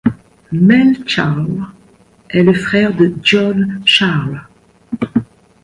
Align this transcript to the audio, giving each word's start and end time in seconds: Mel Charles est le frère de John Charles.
Mel 0.53 1.05
Charles 1.07 1.63
est 2.31 2.41
le 2.41 2.55
frère 2.55 2.91
de 2.95 3.13
John 3.21 3.83
Charles. 3.85 4.43